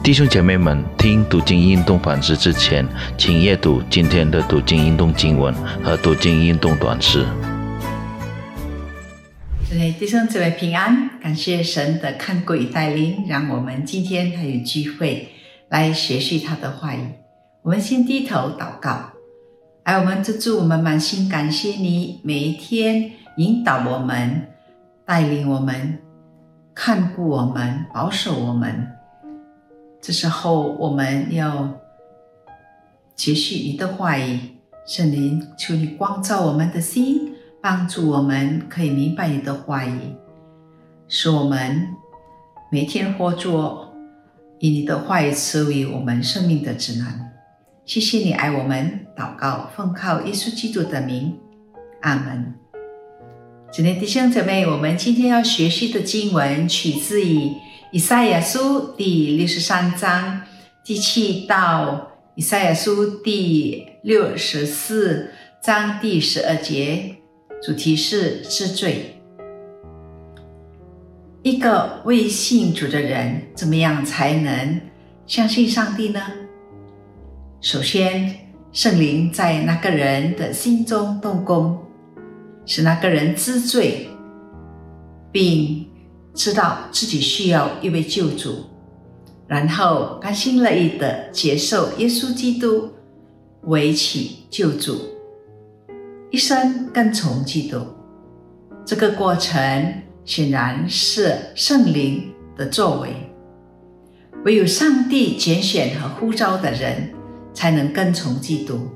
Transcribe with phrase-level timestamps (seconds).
[0.00, 2.86] 弟兄姐妹们，听读经运动反思之前，
[3.18, 7.26] 请阅读今天的读经运动经文和读经运动短诗。
[9.68, 15.28] 这位弟兄姊妹平安，感谢神的看顾与带领，让我们今天还有机会
[15.68, 17.00] 来学习他的话语。
[17.62, 19.10] 我们先低头祷告，
[19.84, 24.48] 来，我们这主，我们满心感谢你，每一天引导我们、
[25.04, 25.98] 带领我们、
[26.74, 28.88] 看顾我们、保守我们。
[30.00, 31.68] 这时候，我们要
[33.14, 34.38] 继续你的话语，
[34.86, 39.98] 圣灵，求你光照我们的心，帮助我们可以明白你的话语，
[41.08, 41.88] 使我们
[42.70, 43.92] 每天活着
[44.60, 47.32] 以你的话语成为我们生命的指南。
[47.84, 51.36] 谢谢你爱我们，祷告奉靠耶稣基督的名，
[52.02, 52.54] 阿门。
[53.72, 57.52] 今天弟兄姊妹，我们今天要学习的经文取自于。
[57.90, 60.42] 以赛亚书第六十三章
[60.84, 65.30] 第七到以赛亚书第六十四
[65.62, 67.16] 章第十二节，
[67.62, 69.18] 主题是知罪。
[71.42, 74.82] 一个未信主的人，怎么样才能
[75.26, 76.20] 相信上帝呢？
[77.62, 81.78] 首先，圣灵在那个人的心中动工，
[82.66, 84.10] 使那个人知罪，
[85.32, 85.86] 并。
[86.34, 88.64] 知道自己需要一位救主，
[89.46, 92.90] 然后甘心乐意的接受耶稣基督
[93.62, 94.96] 为其救主，
[96.30, 97.78] 一生跟从基督。
[98.84, 103.10] 这个过程显然是圣灵的作为。
[104.44, 107.10] 唯有上帝拣选和呼召的人，
[107.52, 108.88] 才能跟从基督。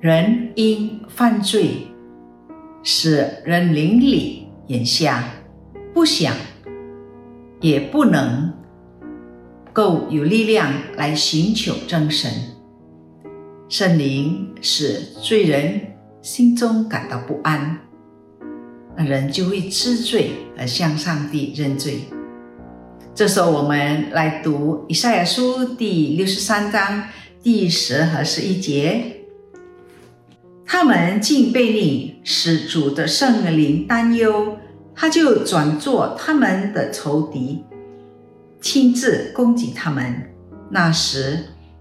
[0.00, 1.86] 人因犯罪，
[2.82, 5.22] 使人灵里眼瞎。
[5.92, 6.34] 不想，
[7.60, 8.52] 也不能
[9.72, 12.30] 够有力量来寻求真神。
[13.68, 15.80] 圣灵使罪人
[16.22, 17.78] 心中感到不安，
[18.96, 22.00] 那人就会知罪而向上帝认罪。
[23.14, 27.04] 这时候，我们来读以赛亚书第六十三章
[27.42, 29.24] 第十和十一节：
[30.64, 34.56] 他们竟被你使主的圣灵担忧。
[35.00, 37.64] 他就转做他们的仇敌，
[38.60, 40.30] 亲自攻击他们。
[40.68, 41.38] 那时，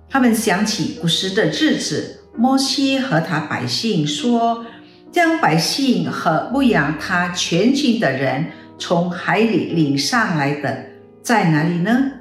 [0.10, 4.66] 他们想起古时的日子，摩西和他百姓说
[5.12, 8.46] ：“将百姓和牧养他全军的人
[8.78, 10.86] 从海里领上来的
[11.22, 12.12] 在哪里呢？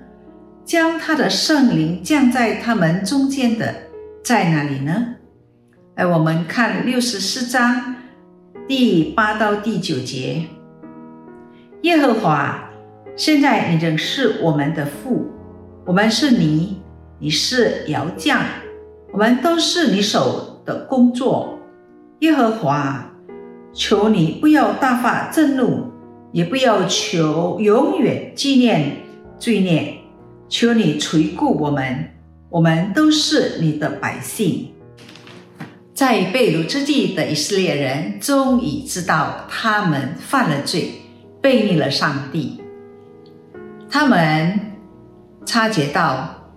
[0.64, 3.72] 将他的圣灵降在他们中间的
[4.24, 5.14] 在哪里呢？”
[5.94, 7.94] 哎，我们看六十四章
[8.66, 10.46] 第八到第九节。
[11.82, 12.70] 耶和华，
[13.14, 15.28] 现在你仍是我们的父，
[15.86, 16.82] 我们是你，
[17.20, 18.40] 你是窑匠，
[19.12, 21.56] 我们都是你手的工作。
[22.18, 23.12] 耶和华，
[23.72, 25.84] 求你不要大发震怒，
[26.32, 28.96] 也不要求永远纪念
[29.38, 29.98] 罪孽，
[30.48, 32.10] 求你垂顾我们，
[32.50, 34.70] 我们都是你的百姓。
[35.94, 40.90] 在被掳之地的以色列人终于知道他们犯了罪。
[41.40, 42.60] 背逆了上帝，
[43.88, 44.58] 他们
[45.46, 46.52] 察觉到，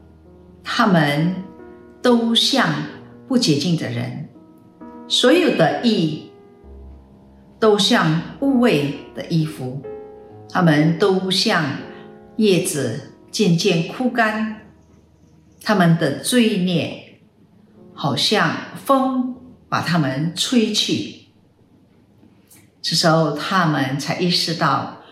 [0.64, 1.36] 他们
[2.02, 2.68] 都像
[3.28, 4.30] 不洁净的人，
[5.08, 6.32] 所有的意
[7.60, 9.82] 都像污秽的衣服，
[10.50, 11.64] 他们都像
[12.38, 14.62] 叶子渐渐枯干，
[15.64, 17.20] 他们的罪孽
[17.94, 18.50] 好像
[18.84, 19.36] 风
[19.70, 21.21] 把他们吹去。
[22.82, 25.04] 这时候，他们才意识到，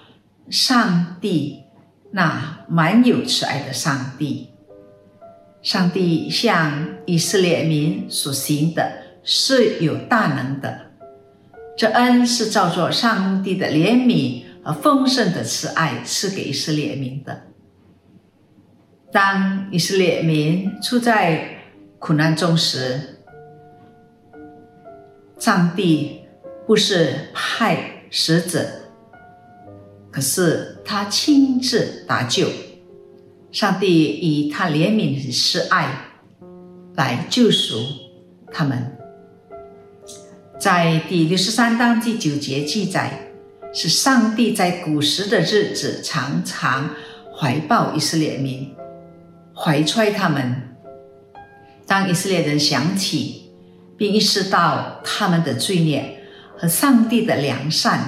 [0.49, 1.65] 上帝
[2.11, 4.49] 那满有慈爱的上帝，
[5.61, 8.91] 上帝向以色列民所行的
[9.23, 10.87] 是有大能的。
[11.77, 17.43] 这恩是照着上帝的怜悯和丰盛的慈爱赐给以色列民的。
[19.11, 21.59] 当以色列民处在
[21.99, 23.19] 苦难中时，
[25.37, 26.15] 上帝。
[26.69, 28.63] 不是派使者，
[30.11, 32.47] 可是他亲自搭救。
[33.51, 36.11] 上帝以他怜悯的慈爱
[36.93, 37.79] 来救赎
[38.53, 38.95] 他们。
[40.59, 43.31] 在第六十三章第九节记载，
[43.73, 46.91] 是上帝在古时的日子常常
[47.35, 48.75] 怀抱以色列民，
[49.55, 50.77] 怀揣他们。
[51.87, 53.49] 当以色列人想起
[53.97, 56.17] 并意识到他们的罪孽。
[56.59, 57.99] 和上帝的良善，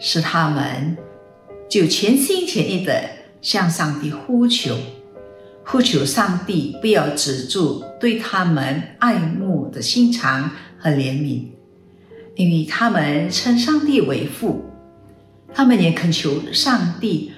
[0.00, 0.96] 使他们
[1.70, 3.08] 就全心全意的
[3.40, 4.76] 向上帝呼求，
[5.64, 11.44] 呼求上帝不要止住对他们爱慕的心肠和怜悯，
[12.34, 14.64] 因为他们称上帝为父，
[15.54, 17.30] 他们也恳求上帝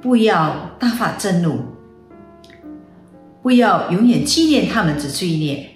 [0.00, 1.58] 不要大发震怒，
[3.42, 5.73] 不要永远纪念他们的罪孽。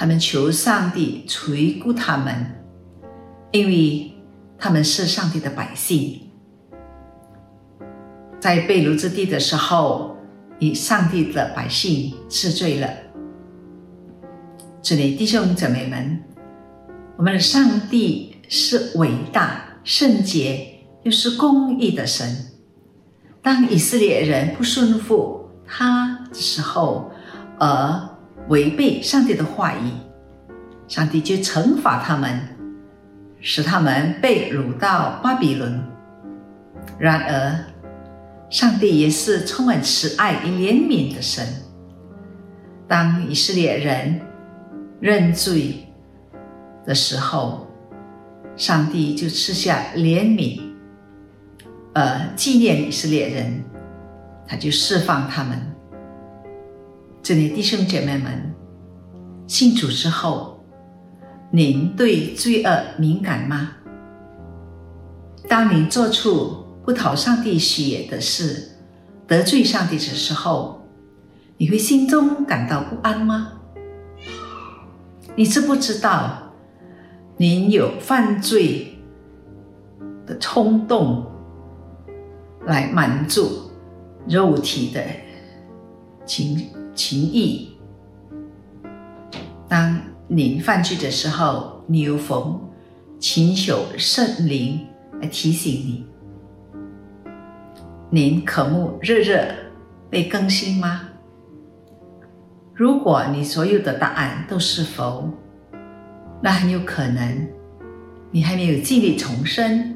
[0.00, 2.34] 他们求上帝垂顾他们，
[3.52, 4.10] 因为
[4.56, 6.22] 他们是上帝的百姓。
[8.40, 10.16] 在被掳之地的时候，
[10.58, 12.88] 以上帝的百姓治罪了。
[14.80, 16.22] 这里弟兄姊妹们，
[17.18, 22.46] 我们的上帝是伟大、圣洁又是公义的神。
[23.42, 27.10] 当以色列人不顺服他的时候，
[27.58, 28.09] 而
[28.50, 29.92] 违背上帝的话语，
[30.88, 32.40] 上帝就惩罚他们，
[33.40, 35.80] 使他们被掳到巴比伦。
[36.98, 37.64] 然而，
[38.50, 41.46] 上帝也是充满慈爱与怜悯的神。
[42.88, 44.20] 当以色列人
[44.98, 45.86] 认罪
[46.84, 47.68] 的时候，
[48.56, 50.60] 上帝就赐下怜悯，
[51.92, 53.62] 呃，纪念以色列人，
[54.44, 55.69] 他就释放他们。
[57.22, 58.54] 这里弟兄姐妹们，
[59.46, 60.64] 信主之后，
[61.50, 63.72] 您对罪恶敏感吗？
[65.46, 68.70] 当你做出不讨上帝喜悦的事，
[69.26, 70.80] 得罪上帝的时候，
[71.58, 73.52] 你会心中感到不安吗？
[75.36, 76.54] 你知不知道，
[77.36, 78.98] 您有犯罪
[80.26, 81.26] 的冲动，
[82.64, 83.70] 来满足
[84.26, 85.04] 肉体的
[86.24, 86.66] 情？
[86.94, 87.68] 情谊。
[89.68, 92.60] 当您犯罪的时候，你有否
[93.18, 94.86] 请求圣灵
[95.20, 96.04] 来提醒你？
[98.10, 99.40] 您渴慕日日
[100.08, 101.02] 被更新吗？
[102.74, 105.30] 如果你所有的答案都是否，
[106.42, 107.48] 那很有可能
[108.30, 109.94] 你还没有经历重生，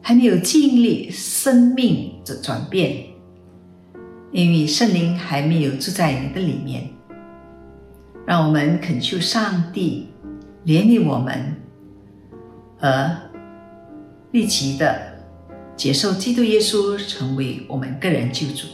[0.00, 3.07] 还没有经历生命的转变。
[4.30, 6.90] 因为圣灵还没有住在你的里面，
[8.26, 10.08] 让我们恳求上帝
[10.66, 11.56] 怜悯我们，
[12.78, 13.10] 而
[14.32, 15.00] 立即的
[15.76, 18.66] 接受基督耶稣成为我们个人救主。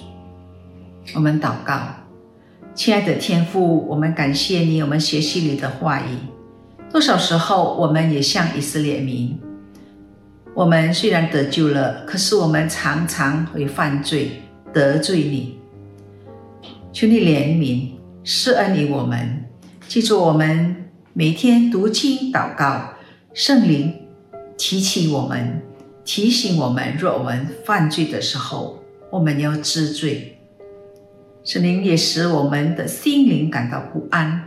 [1.14, 1.78] 我们祷告，
[2.74, 6.16] 亲爱的天父，我们感谢你，我们学习你的话语。
[6.90, 9.38] 多少时候，我们也像以色列民，
[10.52, 14.40] 我们虽然得救了，可是我们常常会犯罪。
[14.74, 15.56] 得罪你，
[16.92, 17.90] 求你怜悯，
[18.24, 19.44] 施恩于我们。
[19.86, 22.94] 记住，我们每天读经祷告，
[23.32, 23.94] 圣灵
[24.58, 25.62] 提起我们，
[26.04, 30.38] 提醒我们，若我们犯罪的时候，我们要知罪。
[31.44, 34.42] 圣灵也使我们的心灵感到不安，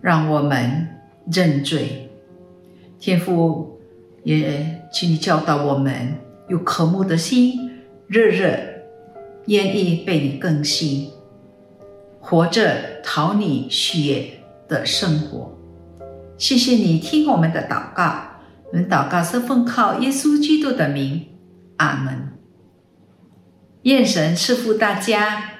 [0.00, 0.86] 让我们
[1.32, 2.08] 认罪。
[3.00, 3.80] 天父
[4.22, 6.14] 也请你教导我们，
[6.48, 7.72] 有渴慕的心，
[8.06, 8.69] 热热。
[9.46, 11.10] 愿意被你更新，
[12.20, 15.56] 活着讨你喜悦的生活。
[16.36, 18.40] 谢谢你听我们的祷告，
[18.70, 21.26] 我们祷告是奉靠耶稣基督的名，
[21.76, 22.28] 阿门。
[23.82, 25.59] 愿神赐福大家。